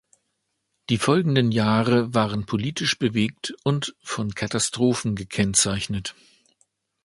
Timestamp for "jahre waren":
1.51-2.47